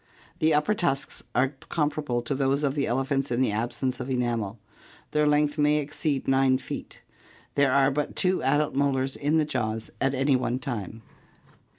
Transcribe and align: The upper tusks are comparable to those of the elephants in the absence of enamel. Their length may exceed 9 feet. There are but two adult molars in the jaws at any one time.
The 0.39 0.51
upper 0.55 0.73
tusks 0.73 1.21
are 1.35 1.49
comparable 1.69 2.23
to 2.23 2.33
those 2.33 2.63
of 2.63 2.73
the 2.73 2.87
elephants 2.87 3.29
in 3.29 3.39
the 3.39 3.51
absence 3.51 3.99
of 3.99 4.09
enamel. 4.09 4.57
Their 5.11 5.27
length 5.27 5.59
may 5.59 5.77
exceed 5.77 6.27
9 6.27 6.57
feet. 6.57 7.03
There 7.53 7.71
are 7.71 7.91
but 7.91 8.15
two 8.15 8.41
adult 8.41 8.73
molars 8.73 9.15
in 9.15 9.37
the 9.37 9.45
jaws 9.45 9.91
at 10.01 10.15
any 10.15 10.35
one 10.35 10.57
time. 10.57 11.03